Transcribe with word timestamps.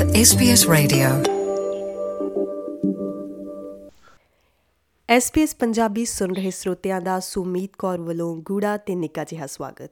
with 0.00 0.14
SBS 0.16 0.62
Radio. 0.74 1.08
SBS 5.18 5.48
Punjabi 5.58 6.04
ਸੁਣ 6.04 6.34
ਰਹੇ 6.34 6.50
ਸਰੋਤਿਆਂ 6.50 7.00
ਦਾ 7.00 7.20
ਸੁਮੀਤ 7.20 7.70
ਕੌਰ 7.78 8.00
ਵੱਲੋਂ 8.00 8.36
ਗੂੜਾ 8.36 8.76
ਤੇ 8.76 8.94
ਨਿੱਕਾ 8.94 9.24
ਜਿਹਾ 9.24 9.46
ਸਵਾਗਤ 9.46 9.90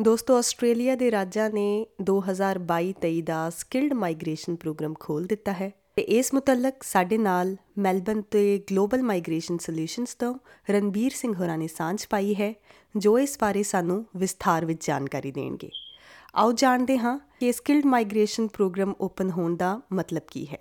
ਦੋਸਤੋ, 0.00 0.38
ਆਸਟ੍ਰੇਲੀਆ 0.38 0.94
ਦੇ 0.94 1.10
ਰਾਜਾਂ 1.10 1.50
ਨੇ 1.50 1.86
2022-23 2.10 3.20
ਦਾ 3.20 3.50
ਸਕਿਲਡ 3.50 3.92
ਮਾਈਗ੍ਰੇਸ਼ਨ 3.92 4.56
ਪ੍ਰੋਗਰਾਮ 4.56 4.94
ਖੋਲ 5.00 5.24
ਦਿੱਤਾ 5.24 5.52
ਹੈ 5.52 5.72
ਤੇ 5.96 6.02
ਇਸ 6.02 6.34
ਮੁਤਲਕ 6.34 6.74
ਸਾਡੇ 6.82 7.18
ਨਾਲ 7.18 7.56
ਮੈਲਬਨ 7.78 8.22
ਤੇ 8.22 8.62
ਗਲੋਬਲ 8.70 9.02
ਮਾਈਗ੍ਰੇਸ਼ਨ 9.02 9.58
ਸੋਲੂਸ਼ਨਸ 9.58 10.14
ਤੋਂ 10.14 10.38
ਰਣਬੀਰ 10.70 11.12
ਸਿੰਘ 11.14 11.34
ਹੋਰਾਂ 11.34 11.58
ਨੇ 11.58 11.68
ਸਾਂਝ 11.68 12.06
ਪਾਈ 12.10 12.34
ਹੈ, 12.34 12.54
ਜੋ 12.96 13.18
ਇਸ 13.18 13.38
ਬਾਰੇ 13.40 13.62
ਸਾਨੂੰ 13.62 14.06
ਵਿਸਥਾਰ 14.16 14.64
ਵਿੱਚ 14.64 14.86
ਜਾਣਕਾਰੀ 14.86 15.30
ਦੇਣਗੇ 15.30 15.70
ਆਓ 16.36 16.52
ਜਾਣਦੇ 16.52 16.98
ਹਾਂ 16.98 17.18
ਕਿ 17.40 17.52
ਸਕਿਲਡ 17.52 17.84
ਮਾਈਗ੍ਰੇਸ਼ਨ 17.84 18.46
ਪ੍ਰੋਗਰਾਮ 18.46 18.94
ਓਪਨ 19.00 19.30
ਹੋਣ 19.30 19.56
ਦਾ 19.56 19.80
ਮਤਲਬ 19.92 20.22
ਕੀ 20.30 20.46
ਹੈ। 20.46 20.58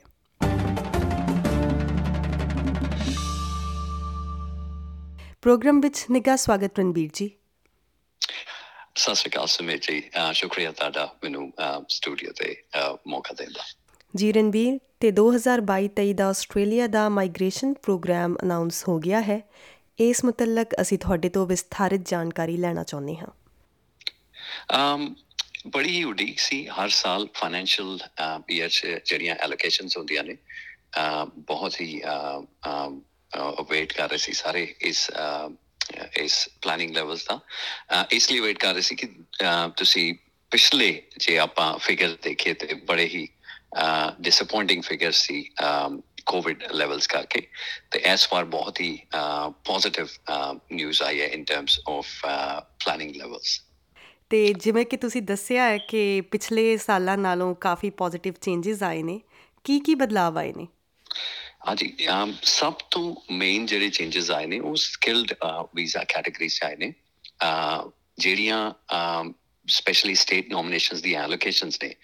ਪ੍ਰੋਗਰਾਮ 5.42 5.80
ਵਿੱਚ 5.80 6.06
ਨਿੱਘਾ 6.12 6.36
ਸਵਾਗਤ 6.36 6.80
ਰਣਬੀਰ 6.80 7.10
ਜੀ। 7.14 7.30
ਸਤਿ 8.96 9.16
ਸ਼੍ਰੀ 9.16 9.32
ਅਕਾਲ 9.32 9.48
ਸੁਮੇਤ 9.48 9.82
ਜੀ। 9.82 10.04
ਸ਼ੁਕਰੀਆ 10.34 10.72
ਤੁਹਾਡਾ 10.72 11.16
ਮੈਨੂੰ 11.24 11.52
ਸਟੂਡੀਓ 11.90 12.32
ਤੇ 12.32 12.56
ਮੌਕਾ 13.08 13.34
ਦੇਣ 13.34 13.52
ਦਾ। 13.52 13.64
ਜੀ 14.16 14.32
ਰਣਬੀਰ 14.32 14.80
ਤੇ 15.00 15.12
2022-23 15.12 16.14
ਦਾ 16.14 16.28
ਆਸਟ੍ਰੇਲੀਆ 16.30 16.88
ਦਾ 16.88 17.08
ਮਾਈਗ੍ਰੇਸ਼ਨ 17.10 17.74
ਪ੍ਰੋਗਰਾਮ 17.74 18.36
ਅਨਾਉਂਸ 18.44 18.88
ਹੋ 18.88 19.00
ਗਿਆ 19.00 19.22
ਹੈ। 19.22 19.42
ਇਸ 20.00 20.26
ਮੁਤਲਕ 20.26 20.68
ਅਸੀਂ 20.82 21.00
ਤੁਹਾਡੇ 21.00 21.30
ਤੋਂ 21.30 21.46
ਵਿਸਥਾਰਿਤ 21.48 22.10
ਜਾਣਕਾਰੀ 22.10 22.58
ਲੈਣਾ 22.58 22.84
ਚਾਹੁੰਦੇ 22.84 23.18
ਹਾਂ। 23.18 23.28
ਅਮ 24.76 25.14
ਬੜੀ 25.66 25.96
ਹੀ 25.96 26.04
ਉਡੀਕ 26.04 26.40
ਸੀ। 26.40 26.66
ਹਰ 26.68 26.90
ਸਾਲ 26.90 27.28
ਫਾਈਨੈਂਸ਼ੀਅਲ 27.34 28.00
ਈਅਰ 28.52 28.70
ਚ 28.70 28.88
ਜਿਹੜੀਆਂ 29.06 29.36
ਐਲੋਕੇਸ਼ਨਸ 29.36 29.98
ਹੁੰਦੀਆਂ 29.98 30.24
ਨੇ 30.24 30.36
ਬਹੁਤ 31.38 31.82
ਹੀ 31.82 32.02
ਵੇਟ 33.70 33.94
ਕਰ 33.94 34.10
ਰਹੇ 34.10 34.18
ਸੀ 34.18 34.34
ਸਾਰੇ 34.34 34.76
ਇਸ 34.82 35.10
ਅਹ, 35.12 35.50
ਇਸ 36.18 36.50
ਪਲਾਨਿੰਗ 36.62 36.96
ਲੈਵਲਸ 36.96 37.26
ਦਾ। 37.26 37.40
ਇਸ 38.12 38.32
ਲਈ 38.32 38.40
ਵੇਟ 38.40 38.58
ਕਰ 38.60 38.74
ਰਹੇ 38.74 38.82
ਸੀ 38.82 38.96
ਕਿ 38.96 39.08
ਤੁਸੀਂ 39.78 40.14
ਪਿਛਲੇ 40.52 40.92
ਜੇ 41.18 41.38
ਆਪਾਂ 41.40 41.78
ਫਿਗਰ 41.78 42.18
ਦੇਖੀਏ 42.24 42.54
ਤੇ 42.54 42.74
ਬੜੇ 42.74 43.06
ਹੀ 43.06 43.28
ਡਿਸਪਾਇੰਟਿੰਗ 44.20 44.84
ਫਿਗਰ 44.84 45.12
ਸੀ 45.12 45.42
ਕੋਵਿਡ 46.26 46.64
ਲੈਵਲਸ 46.72 47.08
ਕਰਕੇ। 47.08 47.48
ਤੇ 47.92 48.00
ਇਸ 48.14 48.28
ਵਾਰ 48.34 48.46
ਬਹੁਤ 48.46 48.80
ਹੀ 48.82 48.98
ਪੋਜ਼ਿਟਿਵ 49.66 50.08
ਨਿਊਜ਼ 50.72 51.02
ਆਈ 51.04 51.22
ਹੈ 51.22 51.28
in 51.28 51.44
terms 51.44 51.80
of 51.90 52.08
planning 52.86 53.16
levels 53.16 53.60
ਤੇ 54.34 54.54
ਜਿਵੇਂ 54.54 54.86
ਕਿ 54.86 54.98
ਤੁਸੀਂ 54.98 55.22
ਦੱਸਿਆ 55.22 55.64
ਹੈ 55.64 55.78
ਕਿ 55.78 56.22
ਪਿਛਲੇ 56.22 56.78
ਸਾਲਾਂ 56.78 57.18
ਨਾਲੋਂ 57.18 57.54
ਕਾਫੀ 57.56 57.90
ਪੋਜ਼ਿਟਿਵ 57.90 58.34
ਚੇਂजेस 58.42 58.84
ਆਏ 58.84 59.04
ਨੇ। 59.04 59.20
ਕੀ 59.66 59.80
ਕੀ 59.80 59.96
ਬਦਲਾਅ 59.96 60.38
ਆਏ 60.38 60.54
ਨੇ? 60.54 60.68
ਹਾਂਜੀ 61.68 61.92
ਸਭ 62.44 62.74
ਤੋਂ 62.92 63.16
ਮੇਨ 63.32 63.66
ਜਿਹੜੇ 63.66 63.90
ਚੇਂजेस 63.90 64.32
ਆਏ 64.36 64.46
ਨੇ 64.46 64.60
ਉਹ 64.60 64.76
ਸਕਿਲਡ 64.76 65.34
ਵੀਜ਼ਾ 65.76 66.04
ਕੈਟਾਗਰੀ 66.04 66.48
ਚ 66.48 66.64
ਆਏ 66.64 66.76
ਨੇ। 66.76 66.94
ਜਿਹੜੀਆਂ 68.20 68.72
ਸਪੈਸ਼ਲੀ 69.68 70.16
ਸਟੇਟ 70.16 70.50
ਨੋਮੀਨੇਸ਼ਨਸ 70.50 71.02
ਦੀ 71.02 71.14
ਐਲੋਕੇਸ਼ਨਸ 71.14 71.80
ਨੇ, 71.84 71.96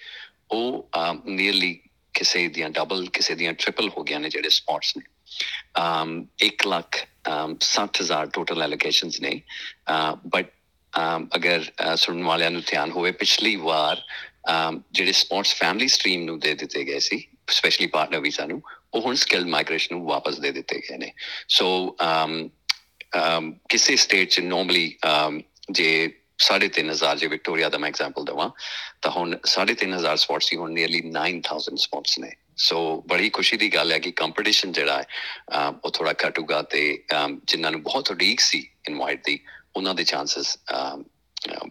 ਉਹ 0.52 0.90
ਨੀਅਰਲੀ 1.26 1.74
ਕਿਸੇ 2.14 2.48
ਦੀਆਂ 2.48 2.70
ਡਬਲ 2.70 3.06
ਕਿਸੇ 3.14 3.36
ਦੀਆਂ 3.36 3.54
ਟ੍ਰਿਪਲ 3.54 3.90
ਹੋ 3.90 4.04
ਗਿਆ 4.04 4.20
ਨੇ 4.20 4.30
ਜਿਹੜੇ 4.30 4.50
ਸਪੌਟਸ 4.50 4.98
ਨੇ। 4.98 5.04
um 5.82 6.14
1 6.46 6.68
ਲੱਖ 6.68 7.02
60000 7.62 8.32
ਟੋਟਲ 8.34 8.62
ਐਲੋਕੇਸ਼ਨਸ 8.62 9.22
ਨੇ। 9.22 9.42
ਬਟ 10.28 10.59
ਅਗਰ 11.36 11.66
uh, 11.86 11.96
ਸੁਣਨ 11.96 12.24
ਵਾਲਿਆਂ 12.24 12.52
ਨੂੰ 12.52 12.62
ਧਿਆਨ 12.68 12.92
ਹੋਵੇ 12.92 13.12
ਪਿਛਲੀ 13.12 13.56
ਵਾਰ 13.56 14.02
um, 14.52 14.80
ਜਿਹੜੇ 14.92 15.12
ਸਪੌਟਸ 15.12 15.56
ਫੈਮਿਲੀ 15.56 15.88
ਸਟਰੀਮ 15.88 16.24
ਨੂੰ 16.24 16.40
ਦੇ 16.40 16.54
ਦਿੱਤੇ 16.54 16.84
ਗਏ 16.84 17.00
ਸੀ 17.00 17.28
ਸਪੈਸ਼ਲੀ 17.50 17.88
ਪਾਰਟਨਰ 17.88 18.20
ਵੀਜ਼ਾ 18.20 18.46
ਨੂੰ 18.46 18.62
ਉਹ 18.94 19.02
ਹੁਣ 19.02 19.16
ਸਕਿਲਡ 19.16 19.48
ਮਾਈਗ੍ਰੇਸ਼ਨ 19.48 19.96
ਨੂੰ 19.96 20.06
ਵਾਪਸ 20.06 20.40
ਦੇ 20.40 20.52
ਦਿੱਤੇ 20.52 20.80
ਗਏ 20.80 20.98
ਨੇ। 20.98 21.12
ਸੋ 21.48 21.96
um, 22.04 22.50
ਕਿਸੇ 23.70 23.96
ਸਟੇਟ 23.96 24.30
ਚ 24.30 24.40
ਨਾਰਮਲੀ 24.40 24.98
ਜੇ 25.72 26.10
3500 26.40 27.16
ਜੇ 27.16 27.28
ਵਿਕਟੋਰੀਆ 27.28 27.70
ਦਾ 27.70 27.78
ਮੈਂ 27.78 27.90
ਐਗਜ਼ਾਮਪਲ 27.90 28.24
ਦਵਾਂ 28.26 28.50
ਤਾਂ 29.02 29.12
ਹੁਣ 29.12 29.38
3500 29.46 30.16
ਸਪੋਰਟਸ 30.16 30.50
ਸੀ 30.50 30.56
ਹੁਣ 30.56 30.72
ਨੀਅਰਲੀ 30.72 31.02
9000 31.12 31.76
ਸਪੋਰਟਸ 31.76 32.20
ਨੇ। 32.20 32.32
ਸੋ 32.58 32.80
ਬੜੀ 33.08 33.30
ਖੁਸ਼ੀ 33.30 33.58
ਦੀ 33.58 33.74
ਗੱਲ 33.74 33.92
ਹੈ 33.92 34.00
ਕਿ 34.00 34.12
ਕੰਪੀਟੀਸ਼ਨ 34.12 34.72
ਜਿਹੜਾ 34.72 34.98
ਹੈ 34.98 35.06
ਅਮ, 35.58 35.80
ਉਹ 35.84 35.92
ਥੋੜਾ 35.92 36.14
ਘਟੂਗਾ 36.28 36.62
ਤੇ 36.62 37.04
ਅਮ, 37.16 37.40
ਜਿਨ੍ਹਾਂ 37.46 37.72
ਨੂੰ 37.72 37.82
ਬਹੁਤ 37.84 38.12
ਉਡੀਕ 38.12 38.40
ਸੀ 38.40 38.68
ਇਨਵਾਈਟ 38.88 39.24
ਦੀ 39.26 39.40
ਉਹਨਾਂ 39.76 39.94
ਦੇ 39.96 40.04
ਚਾਂਸਸ 40.04 40.58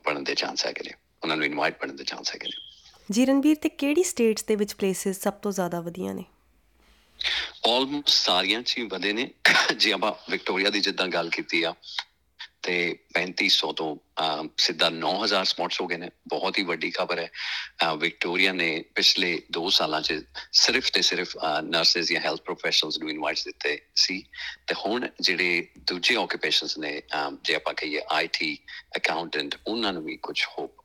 ਬਣਨ 0.07 0.25
ਦੇ 0.25 0.35
ਚਾਂਸ 0.35 0.67
ਹੈਗੇ 0.67 0.89
ਨੇ। 0.89 0.95
ਉਹਨਾਂ 1.23 1.37
ਨੂੰ 1.37 1.47
ਇਨਵਾਈਟ 1.47 1.81
ਬਣਨ 1.81 1.97
ਦੇ 1.97 2.05
ਚਾਂਸ 2.05 2.35
ਹੈਗੇ 2.35 2.49
ਨੇ। 2.49 2.67
ਜੀ 3.11 3.27
ਰਣਬੀਰ 3.27 3.57
ਤੇ 3.57 3.69
ਕਿਹੜੀ 3.69 4.03
ਸਟੇਟਸ 4.03 4.45
ਦੇ 4.45 4.57
ਵਿੱਚ 4.57 4.75
ਪਲੇਸਿਸ 4.75 5.23
ਸਭ 5.23 5.33
ਤੋਂ 5.33 5.53
ਜ਼ਿਆਦਾ 5.53 5.81
ਵਧੀਆ 5.81 6.13
ਨੇ? 6.13 6.25
ਆਲਮੋਸਟ 7.69 8.09
ਸਾਰੀਆਂ 8.09 8.63
ਚ 8.63 8.79
ਹੀ 8.79 8.83
ਵਧੇ 8.87 9.13
ਨੇ। 9.13 9.31
ਜੇ 9.77 9.93
ਆਪਾਂ 9.93 10.13
ਵਿਕਟੋਰੀਆ 10.31 10.71
ਦੀ 10.71 10.81
ਜਿੱਦਾਂ 10.81 11.07
ਗੱਲ 11.09 11.31
ਕੀਤੀ 11.31 11.63
ਆ 11.63 11.75
ਤੇ 12.69 12.75
3500 13.15 13.73
ਤੋਂ 13.73 13.97
ਅਮ, 14.23 14.49
ਸਿੱਧਾ 14.59 14.89
9000 14.91 15.45
ਸਪੌਟਸ 15.45 15.81
ਹੋ 15.81 15.87
ਗਏ 15.87 15.97
ਨੇ। 15.97 16.11
ਬਹੁਤ 16.29 16.59
ਹੀ 16.59 16.62
ਵੱਡੀ 16.62 16.91
ਖਬਰ 16.91 17.19
ਹੈ। 17.19 17.29
ਅ, 17.29 17.95
ਵਿਕਟੋਰੀਆ 17.97 18.53
ਨੇ 18.53 18.84
ਪਿਛਲੇ 18.95 19.43
2 19.53 19.71
ਸਾਲਾਂ 19.71 20.01
ਚ 20.03 20.25
ਸਿਰਫ 20.53 20.91
ਤੇ 20.91 21.03
ਸਿਰਫ 21.03 21.37
ਨਰਸਸ 21.61 22.12
ਜਾਂ 22.12 22.21
ਹੈਲਥ 22.21 22.41
ਪ੍ਰੋਫੈਸ਼ਨਲਸ 22.41 22.99
ਨੂੰ 22.99 23.11
ਇਨਵਾਈਟਸ 23.11 23.45
ਦਿੱਤੇ 23.45 23.81
ਸੀ। 23.97 24.25
ਤੇ 24.67 24.75
ਹੁਣ 24.75 25.09
ਜਿਹੜੇ 25.21 25.69
ਦੂਜੇ 25.79 26.17
ਆਕੂਪੇਸ਼ਨਸ 26.17 26.79
ਨੇ 26.79 27.03
ਅਮ, 27.15 27.39
ਜੇ 27.45 27.55
ਆਪਾਂ 27.55 27.75
ਕਹੀਏ 27.75 28.01
ਆਈਟੀ 28.11 28.59
ਅਕਾਊਂਟੈਂਟ 28.97 29.55
ਉਹਨਾਂ 29.67 29.93
ਨੂੰ 29.93 30.05
ਵੀ 30.05 30.17
ਕੁਝ 30.17 30.45
ਹੋਪ 30.45 30.77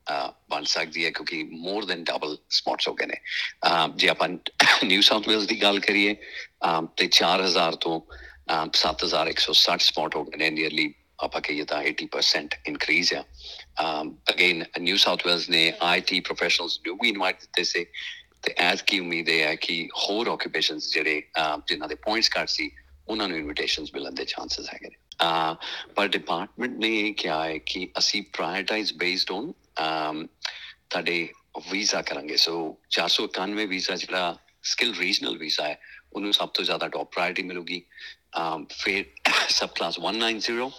ਬਣ 0.49 0.63
ਸਕਦੀ 0.63 1.05
ਹੈ 1.05 1.11
ਕਿਉਂਕਿ 1.11 1.43
ਮੋਰ 1.43 1.85
ਦੈਨ 1.85 2.03
ਡਬਲ 2.03 2.37
ਸਪੌਟਸ 2.49 2.87
ਹੋ 2.87 2.93
ਗਏ 2.93 3.05
ਨੇ। 3.05 3.15
ਅਮ, 3.67 3.93
ਜੇ 3.95 4.09
ਆਪਾਂ 4.09 4.29
ਨਿਊ 4.83 5.01
ਸਾਊਥ 5.01 5.27
ਵੇਲਸ 5.27 5.43
ਦੀ 5.43 5.61
ਗੱਲ 5.61 5.79
ਕਰੀਏ 5.79 6.15
ਅਮ, 6.65 6.87
ਤੇ 6.97 7.07
4000 7.07 7.75
ਤੋਂ 7.75 8.01
ਅਮ, 8.53 8.69
7160 8.71 9.81
ਸਪੌਟ 9.81 10.15
ਹੋ 10.15 10.23
ਗਏ 10.23 10.37
ਨੇ 10.37 10.49
ਨੀਅਰਲੀ 10.49 10.93
ਆਪਾਂ 11.23 11.41
ਕਹੀਏ 11.41 11.63
ਤਾਂ 11.63 11.83
80% 11.83 12.57
ਇਨਕਰੀਜ਼ 12.67 13.13
ਆ। 13.13 13.23
ਅਗੇਨ 14.29 14.63
ਨਿਊ 14.79 14.97
ਸਾਊਥ 14.97 15.27
ਵੇਲਸ 15.27 15.49
ਨੇ 15.49 15.73
ਆਈਟੀ 15.81 16.19
ਪ੍ਰੋਫੈਸ਼ਨਲਸ 16.19 16.79
ਨੂੰ 16.87 16.97
ਵੀ 17.01 17.09
ਇਨਵਾਈਟ 17.09 17.39
ਦਿੱਤੇ 17.39 17.63
ਸੀ 17.63 17.85
ਤੇ 18.41 18.53
ਐਸ 18.57 18.81
ਕੀ 18.81 18.99
ਉਮੀਦ 18.99 19.29
ਇਹ 19.29 19.43
ਹੈ 19.43 19.55
ਕਿ 19.55 19.89
ਹੋਰ 19.97 20.27
ਆਕੂਪੇਸ਼ਨਸ 20.27 20.91
ਜਿਹੜੇ 20.93 21.21
ਜਿਨ੍ਹਾਂ 21.67 21.89
ਦੇ 21.89 21.95
ਪੁਆਇੰਟਸ 21.95 22.29
ਘੱਟ 22.39 22.49
ਸੀ 22.49 22.71
ਉਹਨਾਂ 23.07 23.27
ਨੂੰ 23.27 23.37
ਇਨਵੀਟੇਸ਼ਨਸ 23.37 23.93
ਮਿਲਣ 23.93 24.11
ਦੇ 24.11 24.25
ਚਾਂਸਸ 24.25 24.69
ਹੈਗੇ 24.73 24.87
ਨੇ। 24.87 24.97
ਪਰ 25.95 26.07
ਡਿਪਾਰਟਮੈਂਟ 26.07 26.77
ਨੇ 26.77 26.99
ਇਹ 26.99 27.13
ਕਿਹਾ 27.13 27.43
ਹੈ 27.45 27.57
ਕਿ 27.57 27.87
ਅਸੀਂ 27.97 28.23
ਪ੍ਰਾਇੋਰਟਾਈਜ਼ 28.23 28.93
ਬੇਸਡ 28.93 29.31
ਔਨ 29.31 29.51
ਤੁਹਾਡੇ 30.89 31.29
ਵੀਜ਼ਾ 31.71 32.01
ਕਰਾਂਗੇ। 32.01 32.37
ਸੋ 32.37 32.77
491 32.89 33.65
ਵੀਜ਼ਾ 33.65 33.95
ਜਿਹੜਾ 33.95 34.37
ਸਕਿੱਲ 34.63 34.93
ਰੀਜਨਲ 34.99 35.37
ਵੀਜ਼ਾ 35.37 35.67
ਹੈ 35.67 35.79
ਉਹਨੂੰ 36.13 36.33
ਸਭ 36.33 36.49
ਤੋਂ 36.49 36.63
ਜ਼ਿਆਦਾ 36.65 36.87
ਟੌਪ 36.87 37.11
ਪ੍ਰਾਇੋਰਟੀ 37.11 37.43
ਮਿਲੂਗੀ। 37.43 37.81
ਫਿਰ 38.69 39.05
ਸਬ 39.49 39.69
ਕਲਾਸ 39.69 39.99
190 39.99 40.59
um, 40.63 40.71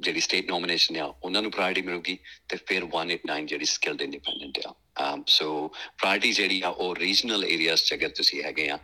ਜਿਹੜੀ 0.00 0.20
ਸਟੇਟ 0.20 0.48
ਨੋਮੀਨੇਸ਼ਨ 0.48 0.96
ਆ 0.96 1.04
ਉਹਨਾਂ 1.22 1.42
ਨੂੰ 1.42 1.50
ਪ੍ਰਾਇੋਰਟੀ 1.50 1.82
ਮਿਲੂਗੀ 1.82 2.18
ਤੇ 2.48 2.56
ਫਿਰ 2.66 2.84
189 2.84 3.46
ਜਿਹੜੀ 3.46 3.64
ਸਕਿਲਡ 3.64 4.02
ਇੰਡੀਪੈਂਡੈਂਟ 4.02 4.58
ਆ। 4.66 4.74
um, 5.02 5.22
ਸੋ 5.26 5.68
ਪ੍ਰਾਇੋਰਟੀ 5.98 6.32
ਜਿਹੜੀ 6.32 6.60
ਆ 6.62 6.68
ਉਹ 6.68 6.94
ਰੀਜਨਲ 6.96 7.44
ਏਰੀਆਸ 7.44 7.84
ਚ 7.84 7.94
ਅਗਰ 7.94 8.08
ਤੁਸੀਂ 8.08 8.42
ਹੈਗੇ 8.42 8.68
ਆ 8.68 8.78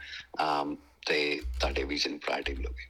ਤੇ 1.06 1.40
ਤੁਹਾਡੇ 1.60 1.84
ਵੀਜ਼ੇ 1.84 2.10
ਨੂੰ 2.10 2.20
ਪ੍ਰਾਇੋਰਟੀ 2.20 2.54
ਮਿਲੂਗੀ। 2.54 2.86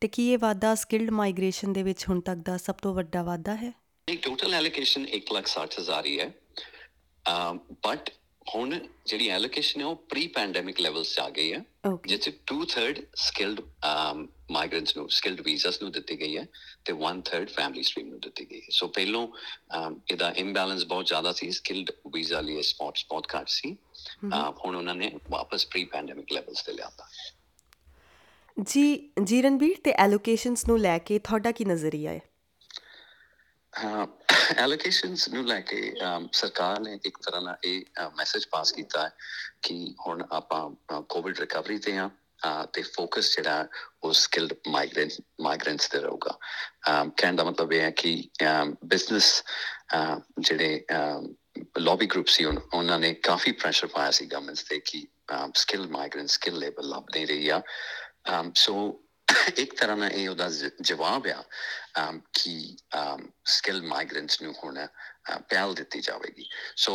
ਤੇ 0.00 0.08
ਕੀ 0.08 0.32
ਇਹ 0.32 0.38
ਵਾਧਾ 0.38 0.74
ਸਕਿਲਡ 0.74 1.10
ਮਾਈਗ੍ਰੇਸ਼ਨ 1.10 1.72
ਦੇ 1.72 1.82
ਵਿੱਚ 1.82 2.08
ਹੁਣ 2.08 2.20
ਤੱਕ 2.20 2.38
ਦਾ 2.38 2.56
ਸਭ 2.56 2.74
ਤੋਂ 2.74 2.94
ਵੱਡਾ 2.94 3.22
ਵਾਧਾ 3.22 3.54
ਹੈ? 3.54 3.72
ਨਹੀਂ 4.08 4.18
ਟੋਟਲ 4.18 4.54
ਐਲੋਕੇਸ਼ਨ 4.54 5.06
1,60,000 5.08 6.06
ਹੀ 6.06 6.18
ਹੈ। 6.20 6.32
ਬਟ 7.86 8.10
ਹੁਣ 8.46 8.78
ਜਿਹੜੀ 9.06 9.28
ਐਲੋਕੇਸ਼ਨ 9.28 9.80
ਹੈ 9.80 9.86
ਉਹ 9.86 9.94
ਪ੍ਰੀ 10.08 10.26
ਪੈਂਡੈਮਿਕ 10.28 10.80
ਲੈਵਲਸ 10.80 11.14
'ਚ 11.14 11.18
ਆ 11.20 11.28
ਗਈ 11.30 11.52
ਹੈ 11.52 11.62
ਜਿੱਥੇ 12.06 12.32
2/3 12.46 13.00
ਸਕਿਲਡ 13.16 13.60
ਮਾਈਗ੍ਰੈਂਟਸ 14.50 14.96
ਨੂੰ 14.96 15.08
ਸਕਿਲਡ 15.10 15.40
ਵੀਜ਼ਾਸ 15.40 15.80
ਨੂੰ 15.82 15.90
ਦਿੱਤੀ 15.92 16.18
ਗਈ 16.20 16.36
ਹੈ 16.36 16.46
ਤੇ 16.84 16.92
1/3 16.92 17.46
ਫੈਮਿਲੀ 17.46 17.82
ਸਟਰੀਮ 17.82 18.08
ਨੂੰ 18.08 18.20
ਦਿੱਤੀ 18.20 18.44
ਗਈ 18.50 18.60
ਹੈ। 18.60 18.66
ਸੋ 18.70 18.88
ਪਹਿਲੋਂ 18.88 19.26
um, 19.76 19.94
ਇਹਦਾ 20.10 20.30
ਇੰਬੈਲੈਂਸ 20.36 20.84
ਬਹੁਤ 20.84 21.06
ਜ਼ਿਆਦਾ 21.06 21.32
ਸੀ 21.32 21.50
ਸਕਿਲਡ 21.50 21.90
ਵੀਜ਼ਾ 22.12 22.40
ਲਈ 22.40 22.62
ਸਪੌਟਸ 22.62 23.04
ਬਹੁਤ 23.10 23.26
ਘੱਟ 23.36 23.48
ਸੀ। 23.48 23.72
ਅਹ, 23.72 24.50
ਹੁਣ 24.64 24.76
ਉਹਨਾਂ 24.76 24.94
ਨੇ 24.94 25.10
ਵਾਪਸ 25.30 25.66
ਪ੍ਰੀ 25.66 25.84
ਪੈਂਡੈਮਿਕ 25.84 26.32
ਲੈਵਲਸ 26.32 26.62
ਤੇ 26.62 26.72
ਲਿਆਤਾ 26.72 27.06
ਜੀ 28.56 29.10
ਜੀ 29.24 29.40
ਰਣਬੀਰ 29.42 29.76
ਤੇ 29.84 29.92
ਐਲੋਕੇਸ਼ਨਸ 29.98 30.66
ਨੂੰ 30.68 30.78
ਲੈ 30.80 30.98
ਕੇ 30.98 31.18
ਤੁਹਾਡਾ 31.18 31.52
ਕੀ 31.52 31.64
ਨਜ਼ਰੀਆ 31.64 32.10
ਹੈ 32.12 32.20
ਐਲੋਕੇਸ਼ਨਸ 34.52 35.28
ਨੂੰ 35.28 35.44
ਲੈ 35.46 35.60
ਕੇ 35.60 35.80
um, 36.06 36.26
ਸਰਕਾਰ 36.32 36.80
ਨੇ 36.80 36.98
ਇੱਕ 37.04 37.18
ਤਰ੍ਹਾਂ 37.18 37.40
ਨਾਲ 37.42 37.56
ਇਹ 37.64 37.84
ਮੈਸੇਜ 38.16 38.46
ਪਾਸ 38.46 38.72
ਕੀਤਾ 38.72 39.04
ਹੈ 39.04 39.10
ਕਿ 39.62 39.94
ਹੁਣ 40.06 40.22
ਆਪਾਂ 40.32 41.00
ਕੋਵਿਡ 41.02 41.40
ਰਿਕਵਰੀ 41.40 41.78
ਤੇ 41.78 41.96
ਆ 41.98 42.08
ਤੇ 42.72 42.82
ਫੋਕਸ 42.82 43.34
ਜਿਹੜਾ 43.36 43.52
ਹੈ 43.58 43.68
ਉਹ 44.02 44.12
ਸਕਿਲਡ 44.12 44.52
ਮਾਈਗ੍ਰੈਂਟ 44.68 45.12
ਮਾਈਗ੍ਰੈਂਟਸ 45.40 45.88
ਤੇ 45.88 45.98
ਰਹੂਗਾ। 45.98 46.38
um, 46.90 47.10
ਕਹਿਣ 47.16 47.36
ਦਾ 47.36 47.44
ਮਤਲਬ 47.44 47.72
ਇਹ 47.72 47.80
ਹੈ 47.80 47.90
ਕਿ 47.90 48.28
ਬਿਜ਼ਨਸ 48.84 49.42
ਜਿਹੜੇ 50.40 50.84
ਲੌਬੀ 51.78 52.06
ਗਰੁੱਪ 52.06 52.26
ਸੀ 52.26 52.44
ਉਨ- 52.44 52.60
ਉਹਨਾਂ 52.74 52.98
ਨੇ 52.98 53.12
ਕਾਫੀ 53.14 53.52
ਪ੍ਰੈਸ਼ਰ 53.52 53.86
ਪਾਇਆ 53.86 54.10
ਸੀ 54.10 54.26
ਗਵਰਨਮੈਂਟਸ 54.26 54.62
ਤੇ 54.62 54.80
ਕਿ 54.80 55.06
ਸਕਿਲ 55.54 55.86
ਮਾਈਗ੍ਰੈਂਟ 55.88 56.28
ਸਕਿਲ 56.28 56.58
ਲੇਬਰ 56.58 56.82
ਲੱਭ 56.82 57.04
ਨਹੀਂ 57.14 57.26
ਰਹੀ 57.26 57.48
ਆ 57.48 57.60
um, 58.30 58.50
ਸੋ 58.54 59.00
ਇੱਕ 59.58 59.74
ਤਰ੍ਹਾਂ 59.80 59.96
ਨਾਲ 59.96 60.12
ਇਹ 60.12 60.28
ਉਹਦਾ 60.28 60.48
ਜਵਾਬ 60.80 61.26
ਆ 61.26 61.42
ਕਿ 62.32 62.76
ਸਕਿਲ 63.46 63.82
ਮਾਈਗ੍ਰੈਂਟਸ 63.82 64.40
ਨੂੰ 64.42 64.54
ਹੁਣ 64.64 64.86
ਪਹਿਲ 65.48 65.74
ਦਿੱਤੀ 65.74 66.00
ਜਾਵੇਗੀ। 66.00 66.48
ਸੋ 66.76 66.94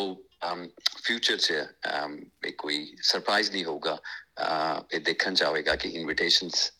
ਫਿਊਚਰ 1.03 1.37
'ਚ 1.37 1.51
ਇਹ 1.51 2.53
ਕੋਈ 2.57 2.95
ਸਰਪ੍ਰਾਈਜ਼ 3.01 3.51
ਨਹੀਂ 3.51 3.65
ਹੋਊਗਾ। 3.65 3.97
ਇਹ 4.93 4.99
ਦੇਖਣ 4.99 5.33
ਜਾਵੇਗਾ 5.33 5.75
ਕਿ 5.75 5.89
ਇਨਵੀਟੇਸ਼ਨਸ 5.89 6.71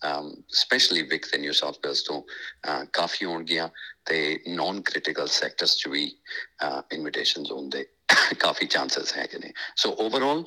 ਸਪੈਸ਼ਲੀ 0.62 1.02
ਵਿਕ 1.02 1.26
ਦੇ 1.32 1.38
ਨਿਊ 1.38 1.52
ਸਾਊਥ 1.52 1.78
ਵੇਲਸ 1.86 2.04
ਤੋਂ 2.04 2.22
ਕਾਫੀ 2.94 3.26
ਹੋਣਗੀਆਂ 3.26 3.70
ਤੇ 4.06 4.40
ਨਾਨ 4.48 4.82
ਕ੍ਰਿਟੀਕਲ 4.82 5.28
ਸੈਕਟਰਸ 5.28 5.78
'ਚ 5.78 5.88
ਵੀ 5.88 6.04
ਇਨਵੀਟੇਸ਼ਨਸ 6.94 7.52
ਹੋਣ 7.52 7.70
ਦੇ 7.70 7.86
ਕਾਫੀ 8.40 8.66
ਚਾਂਸਸ 8.66 9.18
ਹੈਗੇ 9.18 9.40
ਨੇ। 9.40 9.54
So 9.76 9.96
overall 10.00 10.44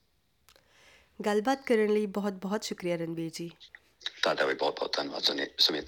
ਗੱਲਬਾਤ 1.25 1.65
ਕਰਨ 1.65 1.93
ਲਈ 1.93 2.05
ਬਹੁਤ-ਬਹੁਤ 2.05 2.63
ਸ਼ੁਕਰੀਆ 2.63 2.95
ਰਣਵੀਰ 2.95 3.31
ਜੀ। 3.33 3.51
ਤੁਹਾਡਾ 4.21 4.45
ਵੀ 4.45 4.53
ਬਹੁਤ-ਬਹੁਤ 4.53 4.95
ਧੰਨਵਾਦ 4.97 5.23
ਸੁਮਿਤ। 5.57 5.85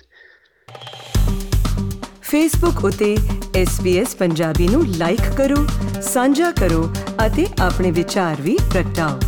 ਫੇਸਬੁੱਕ 2.21 2.85
ਉਤੇ 2.85 3.17
SBS 3.63 4.17
ਪੰਜਾਬੀ 4.19 4.67
ਨੂੰ 4.67 4.87
ਲਾਈਕ 4.87 5.37
ਕਰੋ 5.37 5.67
ਸਾਂਝਾ 6.01 6.51
ਕਰੋ 6.51 6.93
ਅਤੇ 7.25 7.47
ਆਪਣੇ 7.61 7.91
ਵਿਚਾਰ 7.91 8.41
ਵੀ 8.41 8.57
ਪ੍ਰਗਟਾਓ। 8.73 9.19